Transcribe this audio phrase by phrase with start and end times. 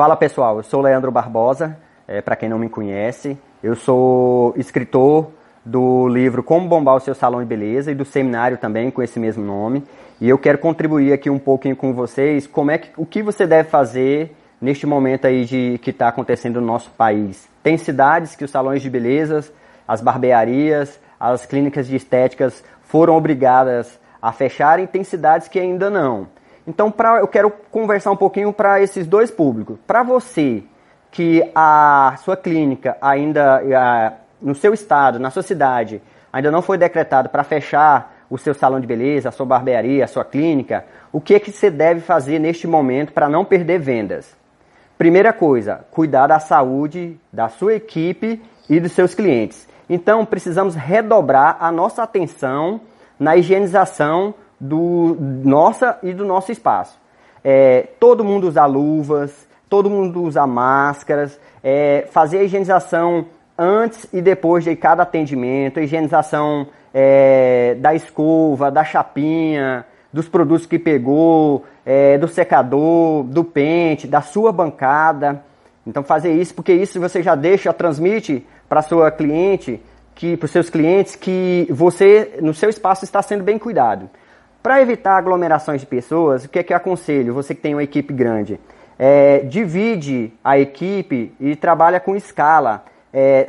[0.00, 1.76] Fala pessoal, eu sou Leandro Barbosa,
[2.08, 3.36] é, para quem não me conhece.
[3.62, 5.30] Eu sou escritor
[5.62, 9.20] do livro Como Bombar o Seu Salão de Beleza e do seminário também com esse
[9.20, 9.84] mesmo nome.
[10.18, 13.46] E eu quero contribuir aqui um pouquinho com vocês como é que, o que você
[13.46, 17.46] deve fazer neste momento aí de que está acontecendo no nosso país.
[17.62, 19.52] Tem cidades que os salões de belezas,
[19.86, 26.26] as barbearias, as clínicas de estéticas foram obrigadas a fecharem, tem cidades que ainda não.
[26.70, 29.76] Então, pra, eu quero conversar um pouquinho para esses dois públicos.
[29.88, 30.62] Para você
[31.10, 36.00] que a sua clínica ainda, a, no seu estado, na sua cidade,
[36.32, 40.06] ainda não foi decretado para fechar o seu salão de beleza, a sua barbearia, a
[40.06, 44.36] sua clínica, o que é que você deve fazer neste momento para não perder vendas?
[44.96, 49.68] Primeira coisa, cuidar da saúde da sua equipe e dos seus clientes.
[49.88, 52.80] Então, precisamos redobrar a nossa atenção
[53.18, 56.98] na higienização do nossa e do nosso espaço.
[57.42, 64.20] É, todo mundo usa luvas, todo mundo usa máscaras, é, fazer a higienização antes e
[64.20, 71.64] depois de cada atendimento, a higienização é, da escova, da chapinha, dos produtos que pegou,
[71.86, 75.42] é, do secador, do pente, da sua bancada.
[75.86, 79.80] Então fazer isso, porque isso você já deixa, transmite para sua cliente,
[80.14, 84.10] que para os seus clientes que você no seu espaço está sendo bem cuidado.
[84.62, 87.32] Para evitar aglomerações de pessoas, o que é que eu aconselho?
[87.32, 88.60] Você que tem uma equipe grande,
[88.98, 92.84] é, divide a equipe e trabalha com escala.
[93.12, 93.48] É,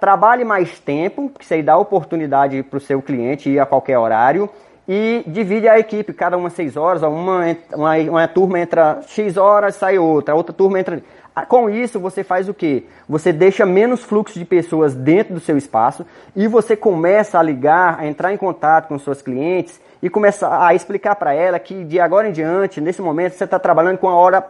[0.00, 3.98] trabalhe mais tempo, que isso aí dá oportunidade para o seu cliente ir a qualquer
[3.98, 4.48] horário.
[4.88, 9.76] E divide a equipe, cada uma seis horas, uma, uma, uma turma entra X horas,
[9.76, 11.02] sai outra, outra turma entra.
[11.48, 12.84] Com isso, você faz o quê?
[13.08, 16.04] Você deixa menos fluxo de pessoas dentro do seu espaço
[16.36, 20.74] e você começa a ligar, a entrar em contato com seus clientes e começa a
[20.74, 24.16] explicar para ela que de agora em diante, nesse momento, você está trabalhando com uma
[24.16, 24.44] hora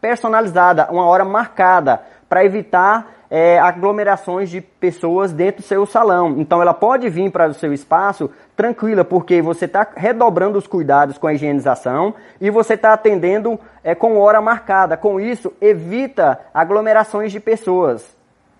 [0.00, 6.36] personalizada, uma hora marcada, para evitar é, aglomerações de pessoas dentro do seu salão.
[6.38, 11.18] Então ela pode vir para o seu espaço tranquila, porque você está redobrando os cuidados
[11.18, 14.96] com a higienização e você está atendendo é, com hora marcada.
[14.96, 18.02] Com isso, evita aglomerações de pessoas.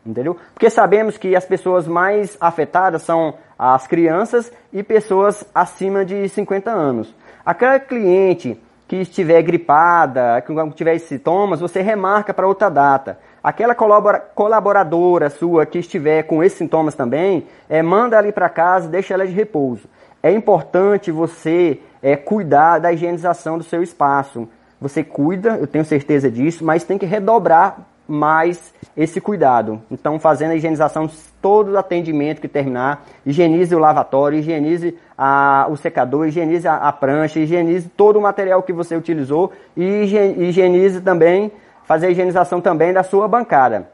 [0.04, 0.36] Entendeu?
[0.52, 6.70] Porque sabemos que as pessoas mais afetadas são as crianças e pessoas acima de 50
[6.70, 7.14] anos.
[7.42, 13.18] Aquela cliente que estiver gripada, que tiver sintomas, você remarca para outra data.
[13.42, 19.14] Aquela colaboradora sua que estiver com esses sintomas também, é, manda ali para casa, deixa
[19.14, 19.88] ela de repouso.
[20.22, 24.48] É importante você é, cuidar da higienização do seu espaço.
[24.80, 29.80] Você cuida, eu tenho certeza disso, mas tem que redobrar mais esse cuidado.
[29.90, 31.08] Então, fazendo a higienização,
[31.40, 36.92] todo o atendimento que terminar, higienize o lavatório, higienize a, o secador, higienize a, a,
[36.92, 41.50] prancha, higienize todo o material que você utilizou e higienize também,
[41.84, 43.88] fazer a higienização também da sua bancada.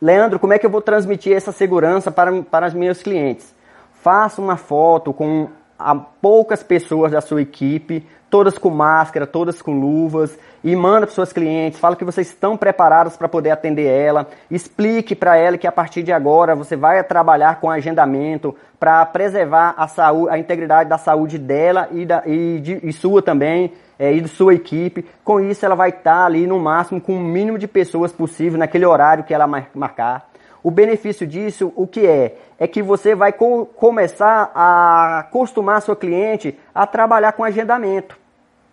[0.00, 3.54] Leandro, como é que eu vou transmitir essa segurança para, para os meus clientes?
[4.02, 5.48] Faça uma foto com
[5.78, 11.14] a poucas pessoas da sua equipe, todas com máscara, todas com luvas, e manda para
[11.14, 15.66] seus clientes, fala que vocês estão preparados para poder atender ela, explique para ela que
[15.66, 20.88] a partir de agora você vai trabalhar com agendamento para preservar a saúde, a integridade
[20.90, 25.04] da saúde dela e, da, e, de, e sua também, é, e de sua equipe.
[25.24, 28.58] Com isso ela vai estar tá ali no máximo com o mínimo de pessoas possível
[28.58, 30.28] naquele horário que ela marcar.
[30.62, 32.36] O benefício disso, o que é?
[32.58, 38.18] É que você vai co começar a acostumar seu cliente a trabalhar com agendamento.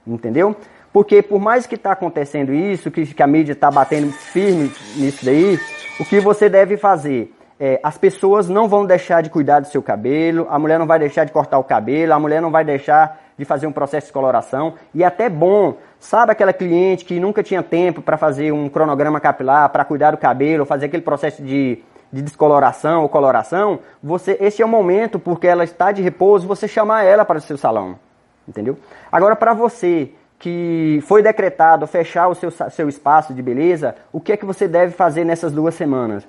[0.06, 0.56] Entendeu?
[0.92, 5.24] Porque por mais que está acontecendo isso, que, que a mídia está batendo firme nisso
[5.24, 5.60] daí,
[6.00, 7.34] o que você deve fazer?
[7.60, 11.00] É, as pessoas não vão deixar de cuidar do seu cabelo, a mulher não vai
[11.00, 14.14] deixar de cortar o cabelo, a mulher não vai deixar de fazer um processo de
[14.14, 14.76] coloração.
[14.94, 19.20] E é até bom, sabe aquela cliente que nunca tinha tempo para fazer um cronograma
[19.20, 23.80] capilar, para cuidar do cabelo, fazer aquele processo de, de descoloração ou coloração?
[24.02, 27.42] Você, esse é o momento, porque ela está de repouso, você chamar ela para o
[27.42, 27.98] seu salão.
[28.48, 28.78] Entendeu?
[29.12, 34.34] Agora, para você que foi decretado fechar o seu, seu espaço de beleza, o que
[34.34, 36.28] é que você deve fazer nessas duas semanas?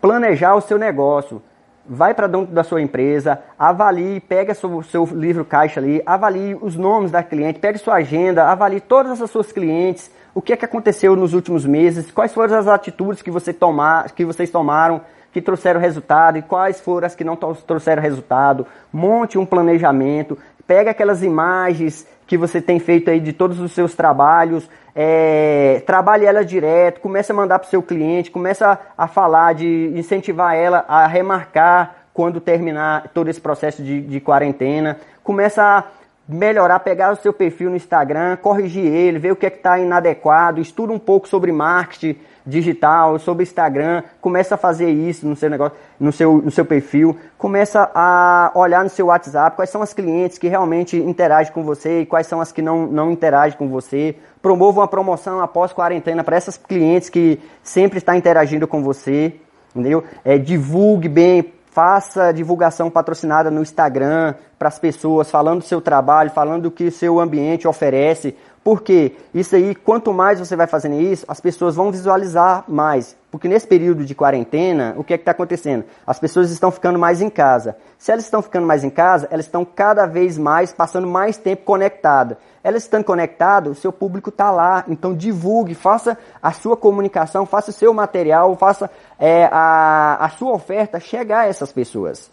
[0.00, 1.42] Planejar o seu negócio
[1.86, 6.76] vai para dentro da sua empresa, avalie, pega o seu livro caixa ali, avalie os
[6.76, 10.64] nomes da cliente, pegue sua agenda, avalie todas as suas clientes, o que é que
[10.64, 15.00] aconteceu nos últimos meses, quais foram as atitudes que, você tomar, que vocês tomaram
[15.32, 18.66] que trouxeram resultado e quais foram as que não trouxeram resultado.
[18.92, 20.36] Monte um planejamento,
[20.66, 26.24] pega aquelas imagens que você tem feito aí de todos os seus trabalhos, é, trabalhe
[26.24, 30.54] ela direto, comece a mandar para o seu cliente, comece a, a falar, de incentivar
[30.54, 35.84] ela a remarcar quando terminar todo esse processo de, de quarentena, começa a
[36.28, 40.60] melhorar, pegar o seu perfil no Instagram, corrigir ele, ver o que é está inadequado,
[40.60, 45.76] estuda um pouco sobre marketing digital, sobre Instagram, começa a fazer isso no seu negócio,
[45.98, 50.38] no seu, no seu perfil, começa a olhar no seu WhatsApp quais são as clientes
[50.38, 54.16] que realmente interagem com você e quais são as que não, não interagem com você.
[54.40, 59.36] Promova uma promoção após quarentena para essas clientes que sempre estão interagindo com você,
[59.70, 60.02] entendeu?
[60.24, 66.30] É, divulgue bem, faça divulgação patrocinada no Instagram para as pessoas, falando do seu trabalho,
[66.30, 68.36] falando do que seu ambiente oferece.
[68.62, 73.16] Porque isso aí, quanto mais você vai fazendo isso, as pessoas vão visualizar mais.
[73.30, 75.84] Porque nesse período de quarentena, o que é que está acontecendo?
[76.06, 77.74] As pessoas estão ficando mais em casa.
[77.98, 81.64] Se elas estão ficando mais em casa, elas estão cada vez mais passando mais tempo
[81.64, 82.36] conectadas.
[82.62, 84.84] Elas estando conectadas, o seu público está lá.
[84.86, 90.52] Então divulgue, faça a sua comunicação, faça o seu material, faça é, a, a sua
[90.52, 92.30] oferta chegar a essas pessoas.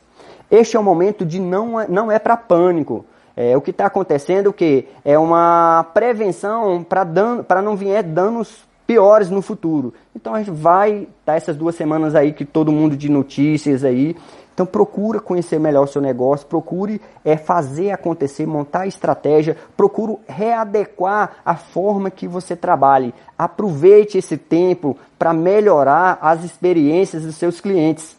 [0.50, 3.06] Este é o momento de não, não é para pânico.
[3.36, 9.30] É, o que está acontecendo o que é uma prevenção para não vier danos piores
[9.30, 9.94] no futuro.
[10.16, 13.84] Então a gente vai estar tá essas duas semanas aí que todo mundo de notícias
[13.84, 14.16] aí.
[14.52, 21.34] Então procura conhecer melhor o seu negócio, procure é, fazer acontecer, montar estratégia, procure readequar
[21.46, 23.14] a forma que você trabalhe.
[23.38, 28.18] Aproveite esse tempo para melhorar as experiências dos seus clientes.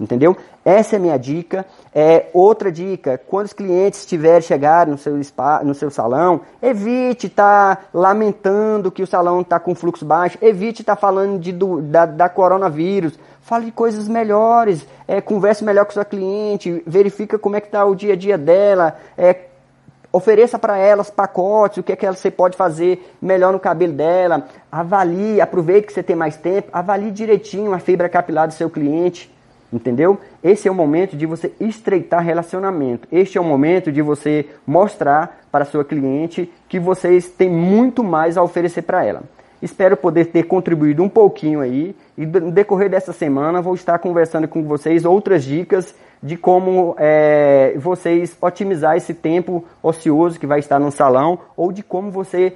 [0.00, 0.34] Entendeu?
[0.64, 1.66] Essa é a minha dica.
[1.94, 7.26] É, outra dica, quando os clientes tiverem chegar no seu, spa, no seu salão, evite
[7.26, 11.52] estar tá lamentando que o salão está com fluxo baixo, evite estar tá falando de,
[11.52, 13.18] do, da, da coronavírus.
[13.42, 17.84] Fale de coisas melhores, é, converse melhor com sua cliente, verifica como é que está
[17.84, 19.34] o dia a dia dela, é,
[20.12, 24.46] ofereça para elas pacotes, o que é que você pode fazer melhor no cabelo dela,
[24.70, 29.30] avalie, aproveite que você tem mais tempo, avalie direitinho a fibra capilar do seu cliente.
[29.72, 30.18] Entendeu?
[30.42, 33.06] Esse é o momento de você estreitar relacionamento.
[33.12, 38.36] Este é o momento de você mostrar para sua cliente que vocês têm muito mais
[38.36, 39.22] a oferecer para ela.
[39.62, 44.48] Espero poder ter contribuído um pouquinho aí e no decorrer dessa semana vou estar conversando
[44.48, 50.78] com vocês outras dicas de como é, vocês otimizar esse tempo ocioso que vai estar
[50.78, 52.54] no salão ou de como você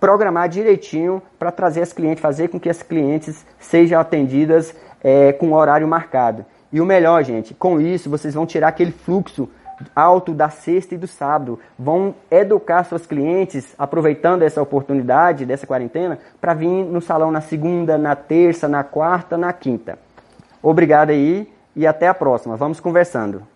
[0.00, 5.52] programar direitinho para trazer as clientes, fazer com que as clientes sejam atendidas é, com
[5.52, 6.44] horário marcado.
[6.76, 9.48] E o melhor, gente, com isso vocês vão tirar aquele fluxo
[9.94, 11.58] alto da sexta e do sábado.
[11.78, 17.96] Vão educar seus clientes, aproveitando essa oportunidade dessa quarentena, para vir no salão na segunda,
[17.96, 19.98] na terça, na quarta, na quinta.
[20.62, 22.58] Obrigado aí e até a próxima.
[22.58, 23.46] Vamos conversando.